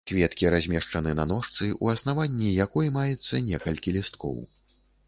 [0.09, 4.47] Кветкі размешчаны на ножцы, у аснаванні якой маецца некалькі лісткоў.